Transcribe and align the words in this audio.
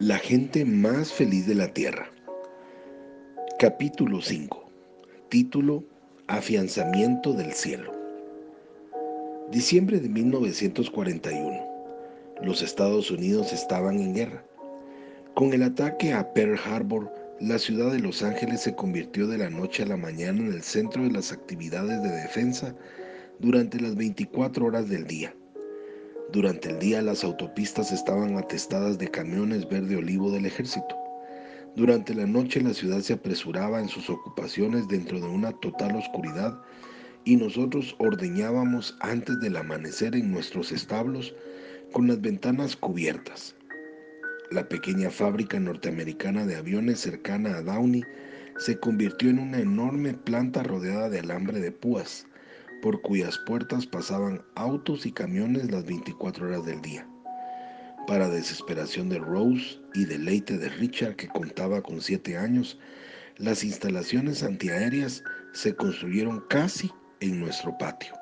La 0.00 0.16
gente 0.16 0.64
más 0.64 1.12
feliz 1.12 1.46
de 1.46 1.54
la 1.54 1.74
Tierra. 1.74 2.10
Capítulo 3.58 4.22
5. 4.22 4.64
Título 5.28 5.84
Afianzamiento 6.26 7.34
del 7.34 7.52
cielo. 7.52 7.92
Diciembre 9.50 10.00
de 10.00 10.08
1941. 10.08 11.66
Los 12.40 12.62
Estados 12.62 13.10
Unidos 13.10 13.52
estaban 13.52 14.00
en 14.00 14.14
guerra. 14.14 14.42
Con 15.34 15.52
el 15.52 15.62
ataque 15.64 16.14
a 16.14 16.32
Pearl 16.32 16.58
Harbor, 16.64 17.12
la 17.38 17.58
ciudad 17.58 17.92
de 17.92 17.98
Los 17.98 18.22
Ángeles 18.22 18.62
se 18.62 18.74
convirtió 18.74 19.26
de 19.26 19.36
la 19.36 19.50
noche 19.50 19.82
a 19.82 19.86
la 19.86 19.98
mañana 19.98 20.40
en 20.40 20.54
el 20.54 20.62
centro 20.62 21.02
de 21.02 21.10
las 21.10 21.30
actividades 21.30 22.02
de 22.02 22.08
defensa 22.08 22.74
durante 23.38 23.78
las 23.78 23.94
24 23.96 24.64
horas 24.64 24.88
del 24.88 25.06
día. 25.06 25.34
Durante 26.32 26.68
el 26.70 26.78
día 26.78 27.02
las 27.02 27.24
autopistas 27.24 27.90
estaban 27.90 28.36
atestadas 28.36 28.98
de 28.98 29.10
camiones 29.10 29.68
verde 29.68 29.96
olivo 29.96 30.30
del 30.30 30.46
ejército. 30.46 30.96
Durante 31.74 32.14
la 32.14 32.24
noche 32.24 32.60
la 32.60 32.72
ciudad 32.72 33.00
se 33.00 33.14
apresuraba 33.14 33.80
en 33.80 33.88
sus 33.88 34.08
ocupaciones 34.08 34.86
dentro 34.86 35.18
de 35.18 35.26
una 35.26 35.50
total 35.50 35.96
oscuridad 35.96 36.56
y 37.24 37.34
nosotros 37.34 37.96
ordeñábamos 37.98 38.96
antes 39.00 39.40
del 39.40 39.56
amanecer 39.56 40.14
en 40.14 40.30
nuestros 40.30 40.70
establos 40.70 41.34
con 41.92 42.06
las 42.06 42.20
ventanas 42.20 42.76
cubiertas. 42.76 43.56
La 44.52 44.68
pequeña 44.68 45.10
fábrica 45.10 45.58
norteamericana 45.58 46.46
de 46.46 46.54
aviones 46.54 47.00
cercana 47.00 47.56
a 47.56 47.62
Downey 47.62 48.04
se 48.56 48.78
convirtió 48.78 49.30
en 49.30 49.40
una 49.40 49.58
enorme 49.58 50.14
planta 50.14 50.62
rodeada 50.62 51.08
de 51.08 51.18
alambre 51.18 51.58
de 51.58 51.72
púas 51.72 52.28
por 52.80 53.02
cuyas 53.02 53.38
puertas 53.46 53.86
pasaban 53.86 54.42
autos 54.54 55.06
y 55.06 55.12
camiones 55.12 55.70
las 55.70 55.84
24 55.84 56.46
horas 56.46 56.64
del 56.64 56.80
día. 56.80 57.06
Para 58.06 58.28
desesperación 58.28 59.08
de 59.08 59.18
Rose 59.18 59.78
y 59.94 60.04
deleite 60.04 60.58
de 60.58 60.68
Richard, 60.68 61.16
que 61.16 61.28
contaba 61.28 61.82
con 61.82 62.00
siete 62.00 62.36
años, 62.36 62.78
las 63.36 63.62
instalaciones 63.64 64.42
antiaéreas 64.42 65.22
se 65.52 65.74
construyeron 65.74 66.42
casi 66.48 66.90
en 67.20 67.40
nuestro 67.40 67.76
patio. 67.78 68.14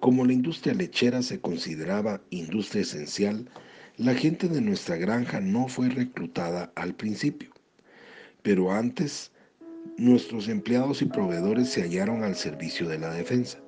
Como 0.00 0.24
la 0.24 0.32
industria 0.32 0.74
lechera 0.74 1.22
se 1.22 1.40
consideraba 1.40 2.20
industria 2.30 2.82
esencial, 2.82 3.48
la 3.96 4.14
gente 4.14 4.48
de 4.48 4.60
nuestra 4.60 4.96
granja 4.96 5.40
no 5.40 5.68
fue 5.68 5.88
reclutada 5.88 6.72
al 6.74 6.94
principio, 6.94 7.50
pero 8.42 8.72
antes 8.72 9.31
nuestros 9.96 10.48
empleados 10.48 11.02
y 11.02 11.06
proveedores 11.06 11.68
se 11.68 11.82
hallaron 11.82 12.24
al 12.24 12.34
servicio 12.34 12.88
de 12.88 12.98
la 12.98 13.12
defensa. 13.12 13.58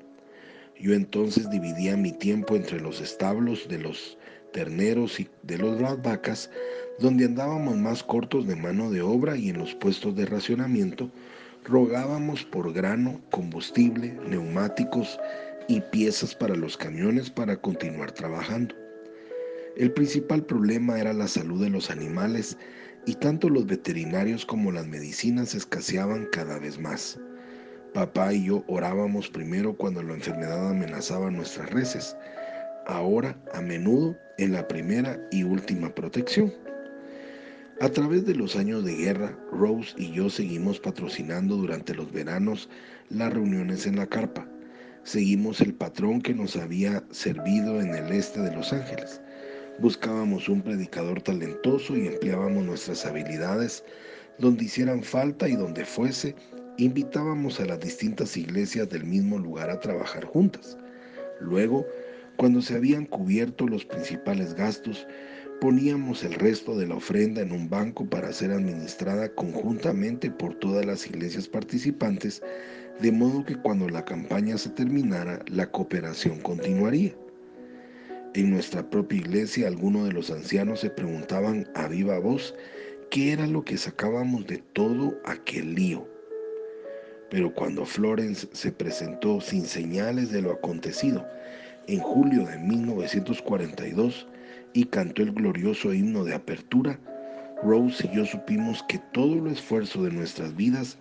Yo 0.80 0.94
entonces 0.94 1.50
dividía 1.50 1.96
mi 1.96 2.12
tiempo 2.12 2.56
entre 2.56 2.80
los 2.80 3.00
establos 3.00 3.68
de 3.68 3.78
los 3.78 4.18
terneros 4.52 5.20
y 5.20 5.28
de 5.42 5.58
las 5.58 6.02
vacas, 6.02 6.50
donde 6.98 7.24
andábamos 7.24 7.76
más 7.76 8.02
cortos 8.02 8.46
de 8.46 8.56
mano 8.56 8.90
de 8.90 9.02
obra 9.02 9.36
y 9.36 9.50
en 9.50 9.58
los 9.58 9.74
puestos 9.74 10.14
de 10.14 10.26
racionamiento, 10.26 11.10
rogábamos 11.64 12.44
por 12.44 12.72
grano, 12.72 13.20
combustible, 13.30 14.16
neumáticos 14.28 15.18
y 15.68 15.80
piezas 15.80 16.34
para 16.34 16.54
los 16.54 16.76
camiones 16.76 17.30
para 17.30 17.56
continuar 17.56 18.12
trabajando. 18.12 18.74
El 19.76 19.90
principal 19.92 20.44
problema 20.44 21.00
era 21.00 21.12
la 21.12 21.26
salud 21.26 21.60
de 21.62 21.70
los 21.70 21.90
animales 21.90 22.56
y 23.06 23.14
tanto 23.14 23.48
los 23.48 23.66
veterinarios 23.66 24.47
como 24.47 24.72
las 24.72 24.86
medicinas 24.86 25.55
escaseaban 25.55 26.27
cada 26.33 26.58
vez 26.58 26.78
más. 26.78 27.19
Papá 27.92 28.33
y 28.33 28.46
yo 28.46 28.64
orábamos 28.66 29.28
primero 29.28 29.77
cuando 29.77 30.02
la 30.02 30.14
enfermedad 30.14 30.70
amenazaba 30.70 31.30
nuestras 31.30 31.70
reses, 31.70 32.16
ahora 32.86 33.38
a 33.52 33.61
menudo 33.61 34.16
en 34.38 34.52
la 34.52 34.66
primera 34.66 35.20
y 35.30 35.44
última 35.44 35.94
protección. 35.94 36.52
A 37.80 37.88
través 37.88 38.24
de 38.24 38.34
los 38.34 38.56
años 38.56 38.84
de 38.84 38.94
guerra, 38.94 39.36
Rose 39.50 39.94
y 39.96 40.12
yo 40.12 40.30
seguimos 40.30 40.78
patrocinando 40.78 41.56
durante 41.56 41.94
los 41.94 42.12
veranos 42.12 42.68
las 43.11 43.33
reuniones 43.33 43.86
en 43.86 43.96
la 43.96 44.07
carpa. 44.07 44.46
Seguimos 45.02 45.61
el 45.61 45.74
patrón 45.74 46.23
que 46.23 46.34
nos 46.34 46.57
había 46.57 47.05
servido 47.11 47.80
en 47.80 47.95
el 47.95 48.12
este 48.12 48.40
de 48.40 48.55
Los 48.55 48.73
Ángeles. 48.73 49.20
Buscábamos 49.80 50.48
un 50.48 50.62
predicador 50.62 51.20
talentoso 51.20 51.96
y 51.96 52.07
empleábamos 52.07 52.64
nuestras 52.64 53.05
habilidades 53.07 53.83
donde 54.39 54.64
hicieran 54.64 55.02
falta 55.02 55.48
y 55.48 55.57
donde 55.57 55.85
fuese, 55.85 56.36
invitábamos 56.79 57.58
a 57.58 57.67
las 57.67 57.80
distintas 57.80 58.36
iglesias 58.36 58.89
del 58.89 59.05
mismo 59.05 59.36
lugar 59.36 59.70
a 59.70 59.80
trabajar 59.80 60.24
juntas. 60.24 60.79
Luego, 61.40 61.84
cuando 62.36 62.63
se 62.63 62.77
habían 62.77 63.05
cubierto 63.07 63.67
los 63.67 63.84
principales 63.84 64.55
gastos, 64.55 65.08
poníamos 65.61 66.23
el 66.23 66.34
resto 66.34 66.77
de 66.77 66.86
la 66.86 66.95
ofrenda 66.95 67.42
en 67.42 67.51
un 67.51 67.68
banco 67.68 68.07
para 68.07 68.33
ser 68.33 68.52
administrada 68.52 69.29
conjuntamente 69.34 70.30
por 70.30 70.55
todas 70.55 70.86
las 70.86 71.05
iglesias 71.07 71.48
participantes, 71.48 72.42
de 73.01 73.11
modo 73.11 73.45
que 73.45 73.57
cuando 73.57 73.89
la 73.89 74.05
campaña 74.05 74.57
se 74.57 74.70
terminara, 74.70 75.40
la 75.48 75.68
cooperación 75.70 76.39
continuaría. 76.40 77.13
En 78.34 78.50
nuestra 78.50 78.83
propia 78.90 79.20
iglesia 79.20 79.68
algunos 79.68 80.08
de 80.08 80.12
los 80.12 80.28
ancianos 80.28 80.80
se 80.80 80.90
preguntaban 80.90 81.68
a 81.77 81.86
viva 81.86 82.18
voz 82.18 82.52
qué 83.08 83.33
era 83.33 83.46
lo 83.46 83.64
que 83.64 83.77
sacábamos 83.77 84.45
de 84.48 84.58
todo 84.72 85.14
aquel 85.24 85.77
lío. 85.77 86.05
Pero 87.30 87.55
cuando 87.55 87.86
Florence 87.86 88.48
se 88.50 88.72
presentó 88.72 89.40
sin 89.40 89.64
señales 89.64 90.33
de 90.33 90.42
lo 90.42 90.50
acontecido 90.50 91.24
en 91.86 92.00
julio 92.00 92.45
de 92.45 92.58
1942 92.58 94.27
y 94.72 94.84
cantó 94.86 95.22
el 95.22 95.30
glorioso 95.30 95.95
himno 95.95 96.24
de 96.24 96.34
apertura, 96.34 96.98
Rose 97.62 98.05
y 98.05 98.16
yo 98.16 98.27
supimos 98.27 98.83
que 98.89 98.98
todo 99.12 99.34
el 99.34 99.46
esfuerzo 99.46 100.02
de 100.02 100.11
nuestras 100.11 100.56
vidas 100.56 100.98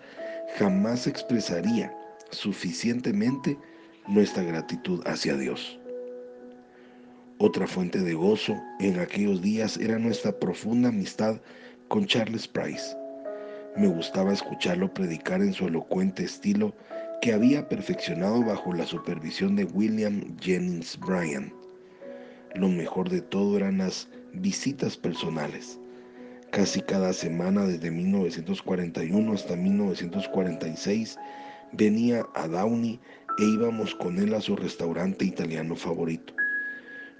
jamás 0.56 1.08
expresaría 1.08 1.92
suficientemente 2.30 3.58
nuestra 4.06 4.44
gratitud 4.44 5.02
hacia 5.04 5.36
Dios. 5.36 5.80
Otra 7.38 7.66
fuente 7.66 7.98
de 7.98 8.14
gozo 8.14 8.54
en 8.78 9.00
aquellos 9.00 9.42
días 9.42 9.76
era 9.78 9.98
nuestra 9.98 10.38
profunda 10.38 10.90
amistad 10.90 11.40
con 11.88 12.06
Charles 12.06 12.46
Price. 12.46 12.96
Me 13.76 13.88
gustaba 13.88 14.32
escucharlo 14.32 14.94
predicar 14.94 15.40
en 15.40 15.52
su 15.52 15.66
elocuente 15.66 16.22
estilo 16.22 16.72
que 17.20 17.32
había 17.32 17.68
perfeccionado 17.68 18.44
bajo 18.44 18.72
la 18.72 18.86
supervisión 18.86 19.56
de 19.56 19.64
William 19.64 20.36
Jennings 20.40 20.96
Bryan. 21.00 21.52
Lo 22.54 22.68
mejor 22.68 23.10
de 23.10 23.20
todo 23.20 23.56
eran 23.56 23.78
las 23.78 24.08
visitas 24.32 24.96
personales. 24.96 25.80
Casi 26.52 26.82
cada 26.82 27.12
semana 27.12 27.66
desde 27.66 27.90
1941 27.90 29.32
hasta 29.32 29.56
1946 29.56 31.18
venía 31.72 32.24
a 32.36 32.46
Downey 32.46 33.00
e 33.40 33.44
íbamos 33.44 33.92
con 33.96 34.18
él 34.18 34.34
a 34.34 34.40
su 34.40 34.54
restaurante 34.54 35.24
italiano 35.24 35.74
favorito. 35.74 36.32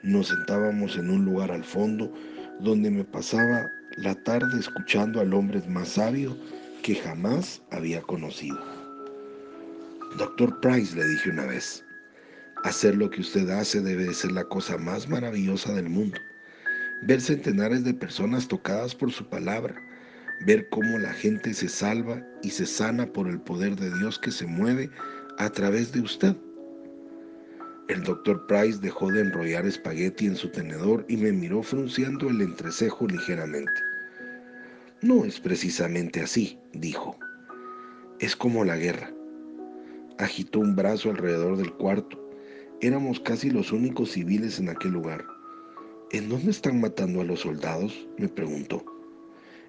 Nos 0.04 0.28
sentábamos 0.28 0.98
en 0.98 1.08
un 1.08 1.24
lugar 1.24 1.50
al 1.50 1.64
fondo 1.64 2.12
donde 2.60 2.90
me 2.90 3.04
pasaba 3.04 3.70
la 3.96 4.14
tarde 4.24 4.60
escuchando 4.60 5.18
al 5.18 5.32
hombre 5.32 5.62
más 5.66 5.88
sabio 5.88 6.36
que 6.82 6.94
jamás 6.94 7.62
había 7.70 8.02
conocido. 8.02 8.62
Doctor 10.18 10.60
Price, 10.60 10.94
le 10.94 11.08
dije 11.08 11.30
una 11.30 11.46
vez, 11.46 11.82
hacer 12.64 12.96
lo 12.96 13.08
que 13.08 13.22
usted 13.22 13.48
hace 13.48 13.80
debe 13.80 14.04
de 14.04 14.12
ser 14.12 14.32
la 14.32 14.44
cosa 14.44 14.76
más 14.76 15.08
maravillosa 15.08 15.72
del 15.72 15.88
mundo. 15.88 16.20
Ver 17.06 17.22
centenares 17.22 17.82
de 17.82 17.94
personas 17.94 18.46
tocadas 18.46 18.94
por 18.94 19.10
su 19.10 19.26
palabra, 19.30 19.74
ver 20.44 20.68
cómo 20.68 20.98
la 20.98 21.14
gente 21.14 21.54
se 21.54 21.70
salva 21.70 22.22
y 22.42 22.50
se 22.50 22.66
sana 22.66 23.06
por 23.06 23.26
el 23.26 23.40
poder 23.40 23.74
de 23.76 23.90
Dios 23.98 24.18
que 24.18 24.30
se 24.30 24.44
mueve 24.44 24.90
a 25.38 25.48
través 25.48 25.92
de 25.92 26.02
usted. 26.02 26.36
El 27.86 28.02
doctor 28.02 28.46
Price 28.46 28.78
dejó 28.80 29.12
de 29.12 29.20
enrollar 29.20 29.66
espagueti 29.66 30.24
en 30.24 30.36
su 30.36 30.48
tenedor 30.48 31.04
y 31.06 31.18
me 31.18 31.32
miró 31.32 31.62
frunciendo 31.62 32.30
el 32.30 32.40
entrecejo 32.40 33.06
ligeramente. 33.06 33.72
No 35.02 35.26
es 35.26 35.38
precisamente 35.38 36.22
así, 36.22 36.58
dijo. 36.72 37.18
Es 38.20 38.36
como 38.36 38.64
la 38.64 38.78
guerra. 38.78 39.12
Agitó 40.18 40.60
un 40.60 40.74
brazo 40.74 41.10
alrededor 41.10 41.58
del 41.58 41.74
cuarto. 41.74 42.18
Éramos 42.80 43.20
casi 43.20 43.50
los 43.50 43.70
únicos 43.70 44.12
civiles 44.12 44.58
en 44.58 44.70
aquel 44.70 44.92
lugar. 44.92 45.22
¿En 46.10 46.30
dónde 46.30 46.52
están 46.52 46.80
matando 46.80 47.20
a 47.20 47.24
los 47.24 47.40
soldados? 47.40 48.08
me 48.16 48.28
preguntó. 48.28 48.82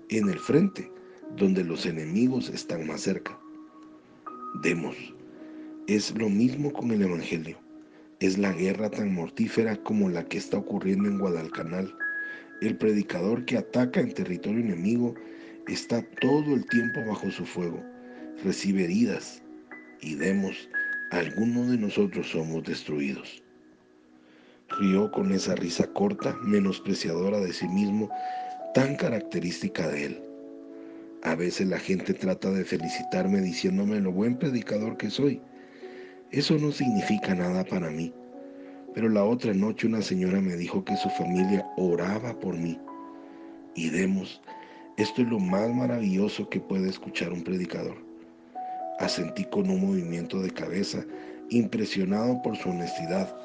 En 0.07 0.29
el 0.29 0.39
frente, 0.39 0.89
donde 1.35 1.65
los 1.65 1.85
enemigos 1.85 2.47
están 2.47 2.87
más 2.87 3.01
cerca. 3.01 3.37
Demos. 4.61 4.95
Es 5.87 6.17
lo 6.17 6.29
mismo 6.29 6.71
con 6.71 6.91
el 6.91 7.01
Evangelio. 7.01 7.64
Es 8.21 8.37
la 8.37 8.53
guerra 8.53 8.89
tan 8.89 9.13
mortífera 9.13 9.75
como 9.75 10.09
la 10.09 10.23
que 10.23 10.37
está 10.37 10.57
ocurriendo 10.57 11.09
en 11.09 11.19
Guadalcanal. 11.19 11.93
El 12.61 12.77
predicador 12.77 13.43
que 13.43 13.57
ataca 13.57 13.99
en 13.99 14.13
territorio 14.13 14.61
enemigo 14.61 15.13
está 15.67 16.01
todo 16.21 16.55
el 16.55 16.65
tiempo 16.67 17.01
bajo 17.05 17.29
su 17.29 17.45
fuego, 17.45 17.83
recibe 18.41 18.85
heridas 18.85 19.43
y 20.01 20.15
demos, 20.15 20.69
algunos 21.11 21.69
de 21.71 21.77
nosotros 21.77 22.29
somos 22.29 22.63
destruidos. 22.63 23.43
Rió 24.79 25.11
con 25.11 25.33
esa 25.33 25.55
risa 25.55 25.85
corta, 25.87 26.37
menospreciadora 26.41 27.39
de 27.39 27.51
sí 27.51 27.67
mismo, 27.67 28.09
tan 28.73 28.95
característica 28.95 29.89
de 29.89 30.05
él. 30.05 30.23
A 31.23 31.35
veces 31.35 31.67
la 31.67 31.79
gente 31.79 32.13
trata 32.13 32.49
de 32.51 32.63
felicitarme 32.63 33.41
diciéndome 33.41 33.99
lo 33.99 34.13
buen 34.13 34.37
predicador 34.37 34.95
que 34.95 35.09
soy. 35.09 35.41
Eso 36.31 36.57
no 36.57 36.71
significa 36.71 37.33
nada 37.35 37.63
para 37.63 37.89
mí. 37.89 38.13
Pero 38.93 39.09
la 39.09 39.23
otra 39.23 39.53
noche 39.53 39.87
una 39.87 40.01
señora 40.01 40.41
me 40.41 40.55
dijo 40.55 40.83
que 40.83 40.95
su 40.97 41.09
familia 41.09 41.65
oraba 41.77 42.37
por 42.39 42.55
mí. 42.55 42.79
Y 43.75 43.89
demos, 43.89 44.41
esto 44.97 45.21
es 45.21 45.27
lo 45.27 45.39
más 45.39 45.69
maravilloso 45.73 46.49
que 46.49 46.59
puede 46.59 46.89
escuchar 46.89 47.31
un 47.31 47.43
predicador. 47.43 47.97
Asentí 48.99 49.43
con 49.45 49.69
un 49.69 49.81
movimiento 49.85 50.41
de 50.41 50.51
cabeza, 50.51 51.05
impresionado 51.49 52.41
por 52.41 52.55
su 52.55 52.69
honestidad, 52.69 53.35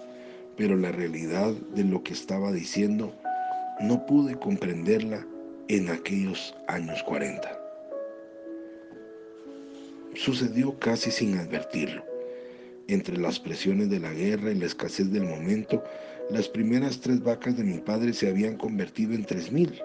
pero 0.56 0.76
la 0.76 0.92
realidad 0.92 1.52
de 1.74 1.84
lo 1.84 2.02
que 2.02 2.12
estaba 2.12 2.52
diciendo 2.52 3.12
no 3.80 4.06
pude 4.06 4.36
comprenderla 4.36 5.26
en 5.68 5.90
aquellos 5.90 6.54
años 6.68 7.02
40 7.02 7.60
sucedió 10.14 10.78
casi 10.78 11.10
sin 11.10 11.38
advertirlo. 11.38 12.09
Entre 12.90 13.16
las 13.16 13.38
presiones 13.38 13.88
de 13.88 14.00
la 14.00 14.12
guerra 14.12 14.50
y 14.50 14.56
la 14.56 14.66
escasez 14.66 15.12
del 15.12 15.22
momento, 15.22 15.80
las 16.28 16.48
primeras 16.48 17.00
tres 17.00 17.22
vacas 17.22 17.56
de 17.56 17.62
mi 17.62 17.78
padre 17.78 18.12
se 18.12 18.28
habían 18.28 18.56
convertido 18.56 19.14
en 19.14 19.24
tres 19.24 19.52
mil. 19.52 19.80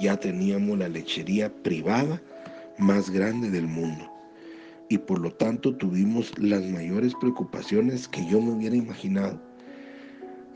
Ya 0.00 0.16
teníamos 0.16 0.78
la 0.78 0.88
lechería 0.88 1.52
privada 1.62 2.22
más 2.78 3.10
grande 3.10 3.50
del 3.50 3.66
mundo 3.66 4.10
y 4.88 4.96
por 4.96 5.20
lo 5.20 5.32
tanto 5.34 5.76
tuvimos 5.76 6.32
las 6.38 6.62
mayores 6.62 7.12
preocupaciones 7.20 8.08
que 8.08 8.26
yo 8.26 8.40
me 8.40 8.52
hubiera 8.52 8.76
imaginado. 8.76 9.38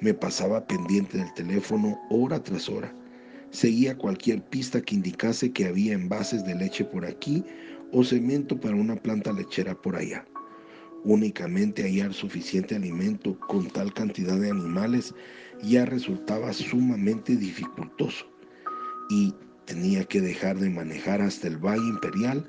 Me 0.00 0.14
pasaba 0.14 0.66
pendiente 0.66 1.18
del 1.18 1.34
teléfono 1.34 2.00
hora 2.08 2.42
tras 2.42 2.70
hora. 2.70 2.90
Seguía 3.50 3.94
cualquier 3.98 4.42
pista 4.42 4.80
que 4.80 4.94
indicase 4.94 5.52
que 5.52 5.66
había 5.66 5.92
envases 5.92 6.46
de 6.46 6.54
leche 6.54 6.86
por 6.86 7.04
aquí 7.04 7.44
o 7.92 8.02
cemento 8.02 8.58
para 8.58 8.74
una 8.74 8.96
planta 8.96 9.34
lechera 9.34 9.74
por 9.74 9.94
allá. 9.94 10.24
Únicamente 11.04 11.82
hallar 11.82 12.12
suficiente 12.12 12.74
alimento 12.74 13.38
con 13.38 13.68
tal 13.68 13.92
cantidad 13.94 14.38
de 14.38 14.50
animales 14.50 15.14
ya 15.62 15.84
resultaba 15.84 16.52
sumamente 16.52 17.36
dificultoso 17.36 18.26
y 19.10 19.34
tenía 19.64 20.04
que 20.04 20.20
dejar 20.20 20.58
de 20.58 20.70
manejar 20.70 21.20
hasta 21.20 21.48
el 21.48 21.56
Valle 21.56 21.88
Imperial 21.88 22.44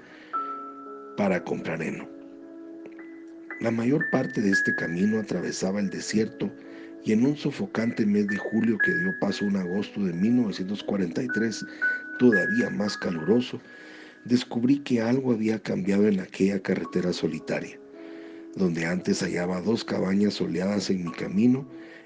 para 1.16 1.44
comprar 1.44 1.82
heno. 1.82 2.08
La 3.62 3.72
mayor 3.72 4.10
parte 4.10 4.42
de 4.42 4.52
este 4.52 4.74
camino 4.76 5.20
atravesaba 5.20 5.80
el 5.80 5.90
desierto 5.90 6.52
y 7.06 7.14
en 7.14 7.26
un 7.26 7.36
sofocante 7.36 8.06
mes 8.06 8.28
de 8.28 8.38
julio 8.38 8.78
que 8.84 8.94
dio 8.94 9.12
paso 9.20 9.46
a 9.46 9.48
un 9.50 9.58
agosto 9.58 10.04
de 10.04 10.14
1943 10.14 11.66
todavía 12.20 12.70
más 12.70 12.98
caluroso, 12.98 13.60
descubrí 14.26 14.80
que 14.80 15.02
algo 15.02 15.32
había 15.32 15.60
cambiado 15.60 16.08
en 16.08 16.20
aquella 16.20 16.60
carretera 16.62 17.14
solitaria. 17.14 17.79
Donde 18.60 18.86
antes 18.86 19.22
hallaba 19.24 19.62
dos 19.62 19.86
cabañas 19.86 20.34
soleadas 20.34 20.90
en 20.90 21.06
mi 21.06 21.12
camino, 21.14 21.66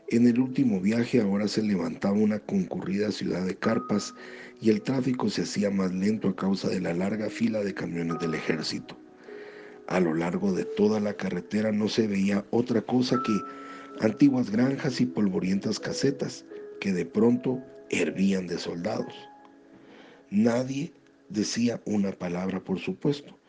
en 0.10 0.28
el 0.28 0.40
último 0.40 0.80
viaje 0.80 1.20
ahora 1.20 1.48
se 1.48 1.64
levantaba 1.64 2.14
una 2.14 2.38
concurrida 2.38 3.12
ciudad 3.12 3.44
de 3.44 3.56
carpas 3.56 4.14
y 4.62 4.70
el 4.70 4.84
tráfico 4.84 5.32
se 5.32 5.42
hacía 5.42 5.72
más 5.72 5.92
lento 5.92 6.30
a 6.30 6.36
causa 6.36 6.70
de 6.70 6.80
la 6.80 6.94
larga 6.94 7.32
fila 7.32 7.64
de 7.64 7.74
camiones 7.74 8.20
del 8.20 8.36
ejército. 8.36 8.96
A 9.88 10.00
lo 10.00 10.14
largo 10.14 10.54
de 10.54 10.64
toda 10.64 11.00
la 11.00 11.16
carretera 11.16 11.72
no 11.72 11.90
se 11.90 12.06
veía 12.06 12.46
otra 12.52 12.84
cosa 12.84 13.20
que 13.26 14.06
antiguas 14.06 14.52
granjas 14.52 15.02
y 15.02 15.08
polvorientas 15.08 15.80
casetas 15.80 16.46
que 16.80 16.94
de 16.94 17.08
pronto 17.08 17.64
hervían 17.90 18.46
de 18.46 18.60
soldados. 18.60 19.16
Nadie 20.30 20.94
decía 21.30 21.82
una 21.86 22.12
palabra, 22.12 22.64
por 22.64 22.78
supuesto. 22.78 23.40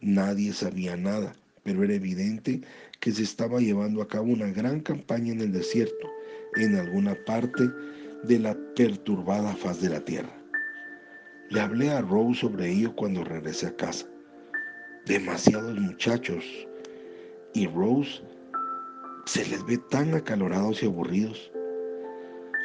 Nadie 0.00 0.52
sabía 0.52 0.96
nada, 0.96 1.36
pero 1.62 1.84
era 1.84 1.94
evidente 1.94 2.60
que 3.00 3.12
se 3.12 3.22
estaba 3.22 3.60
llevando 3.60 4.02
a 4.02 4.08
cabo 4.08 4.26
una 4.26 4.50
gran 4.50 4.80
campaña 4.80 5.32
en 5.32 5.40
el 5.40 5.52
desierto, 5.52 6.08
en 6.56 6.76
alguna 6.76 7.14
parte 7.26 7.68
de 8.24 8.38
la 8.38 8.56
perturbada 8.76 9.54
faz 9.54 9.80
de 9.80 9.90
la 9.90 10.00
tierra. 10.00 10.32
Le 11.50 11.60
hablé 11.60 11.90
a 11.90 12.00
Rose 12.00 12.40
sobre 12.40 12.70
ello 12.70 12.94
cuando 12.94 13.24
regresé 13.24 13.66
a 13.66 13.76
casa. 13.76 14.06
Demasiados 15.06 15.78
muchachos. 15.78 16.44
Y 17.54 17.66
Rose 17.66 18.22
se 19.26 19.44
les 19.46 19.64
ve 19.66 19.78
tan 19.90 20.14
acalorados 20.14 20.82
y 20.82 20.86
aburridos. 20.86 21.50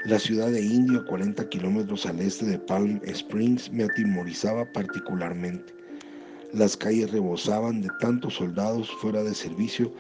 La 0.06 0.20
ciudad 0.20 0.52
de 0.52 0.62
Indio, 0.62 1.00
a 1.00 1.06
40 1.06 1.50
kilómetros 1.50 2.06
al 2.06 2.20
este 2.20 2.46
de 2.46 2.60
Palm 2.60 3.02
Springs, 3.06 3.72
me 3.72 3.86
atimorizaba 3.86 4.72
particularmente. 4.72 5.74
Las 6.56 6.78
calles 6.78 7.12
rebosaban 7.12 7.82
de 7.82 7.90
tantos 8.00 8.36
soldados 8.36 8.90
fuera 9.02 9.22
de 9.22 9.36
servicio 9.36 9.92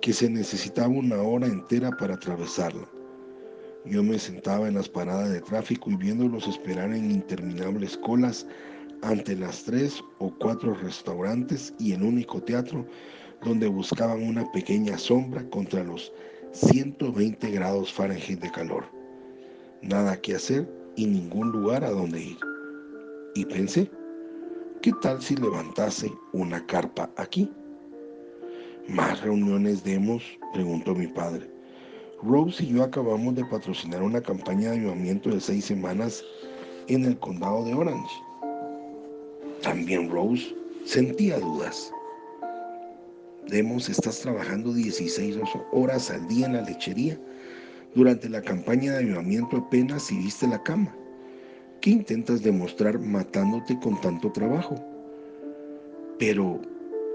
que 0.00 0.14
se 0.14 0.30
necesitaba 0.30 0.88
una 0.88 1.20
hora 1.20 1.46
entera 1.46 1.90
para 1.90 2.14
atravesarla. 2.14 2.88
Yo 3.84 4.02
me 4.02 4.18
sentaba 4.18 4.68
en 4.68 4.74
las 4.74 4.88
paradas 4.88 5.30
de 5.30 5.42
tráfico 5.42 5.90
y 5.90 5.96
viéndolos 5.96 6.48
esperar 6.48 6.92
en 6.92 7.10
interminables 7.10 7.98
colas 7.98 8.46
ante 9.02 9.36
las 9.36 9.64
tres 9.64 10.02
o 10.18 10.32
cuatro 10.38 10.72
restaurantes 10.72 11.74
y 11.78 11.92
el 11.92 12.02
único 12.02 12.42
teatro 12.42 12.86
donde 13.44 13.68
buscaban 13.68 14.22
una 14.22 14.50
pequeña 14.52 14.96
sombra 14.96 15.48
contra 15.50 15.84
los 15.84 16.10
120 16.52 17.50
grados 17.50 17.92
Fahrenheit 17.92 18.40
de 18.40 18.50
calor 18.50 18.98
nada 19.82 20.16
que 20.16 20.34
hacer 20.34 20.68
y 20.96 21.06
ningún 21.06 21.52
lugar 21.52 21.84
a 21.84 21.90
donde 21.90 22.20
ir. 22.20 22.38
Y 23.34 23.44
pensé, 23.44 23.90
¿qué 24.88 24.94
tal 25.02 25.20
si 25.20 25.36
levantase 25.36 26.10
una 26.32 26.64
carpa 26.64 27.10
aquí? 27.16 27.52
¿Más 28.88 29.20
reuniones 29.20 29.84
demos? 29.84 30.22
preguntó 30.54 30.94
mi 30.94 31.06
padre. 31.06 31.46
Rose 32.22 32.64
y 32.64 32.68
yo 32.68 32.82
acabamos 32.82 33.34
de 33.34 33.44
patrocinar 33.44 34.02
una 34.02 34.22
campaña 34.22 34.70
de 34.70 34.78
avivamiento 34.78 35.28
de 35.28 35.42
seis 35.42 35.66
semanas 35.66 36.24
en 36.86 37.04
el 37.04 37.18
condado 37.18 37.66
de 37.66 37.74
Orange. 37.74 38.14
También 39.60 40.10
Rose 40.10 40.56
sentía 40.86 41.38
dudas. 41.38 41.92
Demos, 43.46 43.90
estás 43.90 44.20
trabajando 44.20 44.72
16 44.72 45.36
horas 45.72 46.10
al 46.10 46.26
día 46.28 46.46
en 46.46 46.54
la 46.54 46.62
lechería 46.62 47.20
durante 47.94 48.30
la 48.30 48.40
campaña 48.40 48.92
de 48.92 48.98
avivamiento 49.00 49.58
apenas 49.58 50.04
si 50.04 50.16
viste 50.16 50.46
la 50.46 50.62
cama. 50.62 50.94
¿Qué 51.80 51.90
intentas 51.90 52.42
demostrar 52.42 52.98
matándote 52.98 53.78
con 53.78 54.00
tanto 54.00 54.32
trabajo? 54.32 54.87
Pero, 56.18 56.60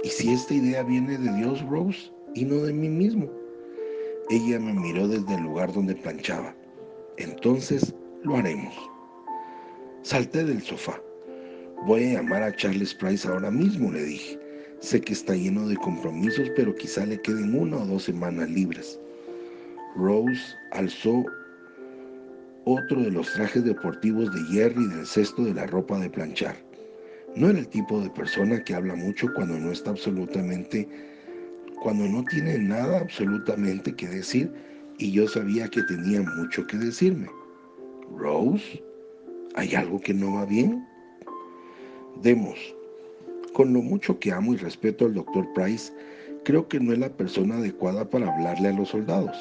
¿y 0.03 0.10
si 0.10 0.31
esta 0.31 0.53
idea 0.53 0.83
viene 0.83 1.17
de 1.17 1.33
Dios, 1.36 1.62
Rose, 1.69 2.12
y 2.36 2.45
no 2.45 2.55
de 2.63 2.74
mí 2.74 2.88
mismo? 2.88 3.29
Ella 4.29 4.60
me 4.60 4.74
miró 4.74 5.07
desde 5.07 5.36
el 5.36 5.43
lugar 5.43 5.74
donde 5.74 5.95
planchaba. 5.95 6.55
Entonces, 7.17 7.93
lo 8.24 8.38
haremos. 8.38 8.74
Salté 10.03 10.45
del 10.45 10.62
sofá. 10.62 11.01
Voy 11.86 12.03
a 12.05 12.13
llamar 12.13 12.43
a 12.43 12.55
Charles 12.55 12.93
Price 12.93 13.27
ahora 13.27 13.51
mismo, 13.51 13.91
le 13.91 14.03
dije. 14.03 14.39
Sé 14.79 15.01
que 15.01 15.13
está 15.13 15.36
lleno 15.36 15.67
de 15.67 15.75
compromisos, 15.75 16.50
pero 16.55 16.74
quizá 16.75 17.05
le 17.05 17.19
queden 17.22 17.53
una 17.53 17.77
o 17.77 17.86
dos 17.86 18.03
semanas 18.03 18.50
libres. 18.50 19.00
Rose 19.95 20.41
alzó 20.72 21.25
otro 22.65 23.01
de 23.01 23.12
los 23.12 23.31
trajes 23.33 23.65
deportivos 23.65 24.33
de 24.33 24.41
Jerry 24.53 24.88
del 24.88 25.05
cesto 25.05 25.43
de 25.43 25.53
la 25.53 25.67
ropa 25.67 26.00
de 26.00 26.10
planchar. 26.10 26.55
No 27.35 27.49
era 27.49 27.59
el 27.59 27.67
tipo 27.67 27.99
de 27.99 28.11
persona 28.11 28.63
que 28.63 28.75
habla 28.75 28.95
mucho 28.95 29.27
cuando 29.33 29.57
no 29.57 29.71
está 29.71 29.89
absolutamente, 29.89 30.87
cuando 31.81 32.05
no 32.05 32.23
tiene 32.25 32.59
nada 32.59 32.99
absolutamente 32.99 33.95
que 33.95 34.07
decir 34.07 34.51
y 34.99 35.11
yo 35.11 35.27
sabía 35.27 35.67
que 35.67 35.81
tenía 35.83 36.21
mucho 36.21 36.67
que 36.67 36.77
decirme. 36.77 37.27
Rose, 38.15 38.83
¿hay 39.55 39.73
algo 39.73 39.99
que 39.99 40.13
no 40.13 40.35
va 40.35 40.45
bien? 40.45 40.85
Demos, 42.21 42.59
con 43.53 43.73
lo 43.73 43.81
mucho 43.81 44.19
que 44.19 44.31
amo 44.31 44.53
y 44.53 44.57
respeto 44.57 45.05
al 45.05 45.15
doctor 45.15 45.51
Price, 45.53 45.91
creo 46.45 46.67
que 46.67 46.79
no 46.79 46.93
es 46.93 46.99
la 46.99 47.09
persona 47.09 47.57
adecuada 47.57 48.07
para 48.07 48.31
hablarle 48.31 48.69
a 48.69 48.73
los 48.73 48.89
soldados. 48.89 49.35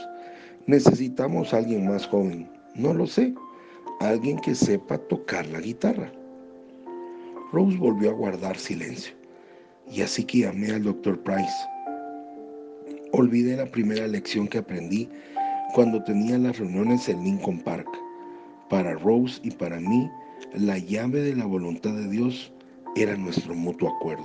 Necesitamos 0.67 1.53
a 1.53 1.59
alguien 1.59 1.87
más 1.87 2.07
joven, 2.07 2.49
no 2.75 2.95
lo 2.95 3.07
sé, 3.07 3.35
alguien 4.01 4.39
que 4.39 4.55
sepa 4.55 4.97
tocar 4.97 5.47
la 5.49 5.61
guitarra. 5.61 6.11
Rose 7.53 7.77
volvió 7.77 8.11
a 8.11 8.15
guardar 8.15 8.57
silencio, 8.57 9.13
y 9.91 10.01
así 10.01 10.25
que 10.25 10.39
llamé 10.39 10.71
al 10.71 10.85
doctor 10.85 11.23
Price. 11.23 11.53
Olvidé 13.13 13.59
la 13.59 13.67
primera 13.67 14.07
lección 14.07 14.49
que 14.49 14.57
aprendí 14.57 15.07
cuando 15.75 16.03
tenía 16.03 16.39
las 16.39 16.59
reuniones 16.59 17.11
en 17.11 17.23
Lincoln 17.23 17.61
Park. 17.61 17.89
Para 18.71 18.95
Rose 18.95 19.39
y 19.43 19.51
para 19.51 19.79
mí, 19.79 20.11
la 20.55 20.79
llave 20.79 21.21
de 21.21 21.37
la 21.37 21.45
voluntad 21.45 21.93
de 21.93 22.09
Dios 22.09 22.51
era 22.97 23.17
nuestro 23.19 23.55
mutuo 23.55 23.95
acuerdo. 23.97 24.25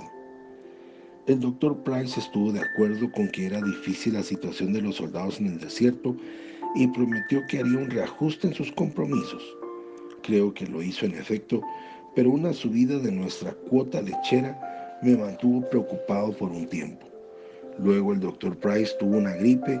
El 1.26 1.40
doctor 1.40 1.76
Price 1.82 2.18
estuvo 2.18 2.50
de 2.50 2.60
acuerdo 2.60 3.12
con 3.12 3.28
que 3.28 3.44
era 3.44 3.60
difícil 3.60 4.14
la 4.14 4.22
situación 4.22 4.72
de 4.72 4.80
los 4.80 4.96
soldados 4.96 5.38
en 5.38 5.48
el 5.48 5.60
desierto 5.60 6.16
y 6.74 6.86
prometió 6.86 7.46
que 7.46 7.58
haría 7.58 7.76
un 7.76 7.90
reajuste 7.90 8.46
en 8.48 8.54
sus 8.54 8.72
compromisos. 8.72 9.42
Creo 10.22 10.54
que 10.54 10.66
lo 10.66 10.82
hizo 10.82 11.04
en 11.04 11.12
efecto, 11.12 11.60
pero 12.18 12.32
una 12.32 12.52
subida 12.52 12.98
de 12.98 13.12
nuestra 13.12 13.52
cuota 13.70 14.02
lechera 14.02 14.98
me 15.04 15.16
mantuvo 15.16 15.60
preocupado 15.70 16.32
por 16.32 16.50
un 16.50 16.66
tiempo. 16.66 17.06
Luego 17.78 18.12
el 18.12 18.18
doctor 18.18 18.56
Price 18.58 18.92
tuvo 18.98 19.18
una 19.18 19.34
gripe 19.34 19.80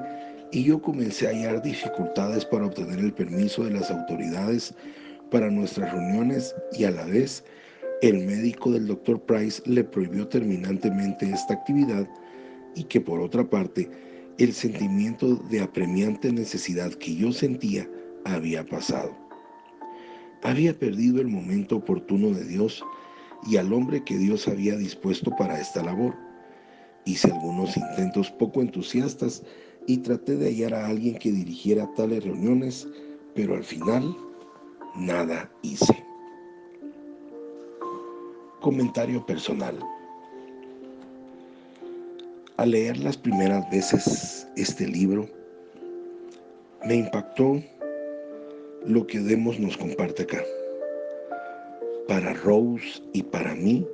y 0.52 0.62
yo 0.62 0.80
comencé 0.80 1.26
a 1.26 1.30
hallar 1.30 1.60
dificultades 1.60 2.44
para 2.44 2.66
obtener 2.66 3.00
el 3.00 3.12
permiso 3.12 3.64
de 3.64 3.72
las 3.72 3.90
autoridades 3.90 4.72
para 5.32 5.50
nuestras 5.50 5.92
reuniones 5.92 6.54
y 6.78 6.84
a 6.84 6.92
la 6.92 7.06
vez 7.06 7.42
el 8.02 8.24
médico 8.24 8.70
del 8.70 8.86
doctor 8.86 9.20
Price 9.22 9.60
le 9.66 9.82
prohibió 9.82 10.28
terminantemente 10.28 11.28
esta 11.28 11.54
actividad 11.54 12.08
y 12.76 12.84
que 12.84 13.00
por 13.00 13.18
otra 13.18 13.42
parte 13.50 13.90
el 14.38 14.52
sentimiento 14.52 15.34
de 15.50 15.60
apremiante 15.60 16.30
necesidad 16.30 16.92
que 16.92 17.16
yo 17.16 17.32
sentía 17.32 17.90
había 18.24 18.64
pasado. 18.64 19.27
Había 20.42 20.78
perdido 20.78 21.20
el 21.20 21.28
momento 21.28 21.76
oportuno 21.76 22.30
de 22.30 22.44
Dios 22.44 22.84
y 23.46 23.56
al 23.56 23.72
hombre 23.72 24.04
que 24.04 24.16
Dios 24.16 24.48
había 24.48 24.76
dispuesto 24.76 25.30
para 25.36 25.60
esta 25.60 25.82
labor. 25.82 26.14
Hice 27.04 27.30
algunos 27.30 27.76
intentos 27.76 28.30
poco 28.30 28.60
entusiastas 28.60 29.42
y 29.86 29.98
traté 29.98 30.36
de 30.36 30.46
hallar 30.46 30.74
a 30.74 30.86
alguien 30.86 31.18
que 31.18 31.32
dirigiera 31.32 31.90
tales 31.94 32.24
reuniones, 32.24 32.86
pero 33.34 33.54
al 33.54 33.64
final 33.64 34.16
nada 34.96 35.50
hice. 35.62 36.04
Comentario 38.60 39.24
personal. 39.24 39.78
Al 42.58 42.72
leer 42.72 42.98
las 42.98 43.16
primeras 43.16 43.68
veces 43.70 44.46
este 44.56 44.86
libro, 44.86 45.28
me 46.84 46.96
impactó 46.96 47.62
lo 48.88 49.06
que 49.06 49.20
Demos 49.20 49.60
nos 49.60 49.76
comparte 49.76 50.22
acá. 50.22 50.42
Para 52.08 52.32
Rose 52.32 53.02
y 53.12 53.22
para 53.22 53.54
mí, 53.54 53.86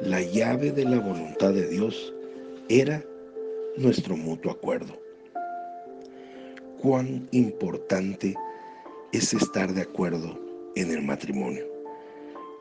la 0.00 0.20
llave 0.20 0.72
de 0.72 0.84
la 0.84 0.98
voluntad 0.98 1.52
de 1.52 1.68
Dios 1.68 2.12
era 2.68 3.04
nuestro 3.76 4.16
mutuo 4.16 4.50
acuerdo. 4.50 5.00
Cuán 6.80 7.28
importante 7.30 8.34
es 9.12 9.32
estar 9.32 9.72
de 9.72 9.82
acuerdo 9.82 10.36
en 10.74 10.90
el 10.90 11.02
matrimonio. 11.02 11.64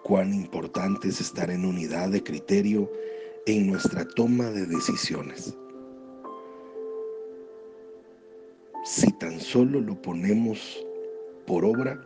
Cuán 0.03 0.35
importante 0.35 1.07
es 1.07 1.19
estar 1.19 1.49
en 1.49 1.65
unidad 1.65 2.09
de 2.09 2.21
criterio 2.21 2.91
en 3.47 3.65
nuestra 3.65 4.07
toma 4.09 4.51
de 4.51 4.67
decisiones. 4.67 5.57
Si 8.85 9.11
tan 9.13 9.39
solo 9.39 9.81
lo 9.81 9.99
ponemos 9.99 10.85
por 11.45 11.65
obra, 11.65 11.99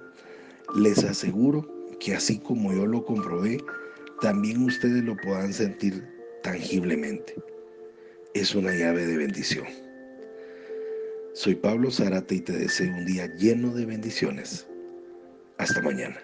les 0.75 1.03
aseguro 1.03 1.67
que 1.99 2.15
así 2.15 2.39
como 2.39 2.73
yo 2.73 2.85
lo 2.85 3.05
comprobé, 3.05 3.57
también 4.21 4.63
ustedes 4.63 5.03
lo 5.03 5.15
podrán 5.17 5.53
sentir 5.53 6.03
tangiblemente. 6.43 7.35
Es 8.33 8.55
una 8.55 8.73
llave 8.73 9.05
de 9.05 9.17
bendición. 9.17 9.65
Soy 11.33 11.55
Pablo 11.55 11.91
Zárate 11.91 12.35
y 12.35 12.41
te 12.41 12.53
deseo 12.53 12.93
un 12.93 13.05
día 13.05 13.27
lleno 13.35 13.73
de 13.73 13.85
bendiciones. 13.85 14.67
Hasta 15.57 15.81
mañana. 15.81 16.17